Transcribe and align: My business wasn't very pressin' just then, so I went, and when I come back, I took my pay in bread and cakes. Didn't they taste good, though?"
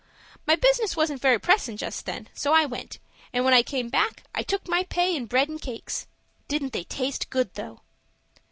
My 0.47 0.55
business 0.55 0.95
wasn't 0.97 1.21
very 1.21 1.37
pressin' 1.39 1.77
just 1.77 2.07
then, 2.07 2.27
so 2.33 2.53
I 2.53 2.65
went, 2.65 2.97
and 3.31 3.45
when 3.45 3.53
I 3.53 3.61
come 3.61 3.89
back, 3.89 4.23
I 4.33 4.41
took 4.41 4.67
my 4.67 4.81
pay 4.85 5.15
in 5.15 5.27
bread 5.27 5.47
and 5.47 5.61
cakes. 5.61 6.07
Didn't 6.47 6.73
they 6.73 6.85
taste 6.85 7.29
good, 7.29 7.53
though?" 7.53 7.81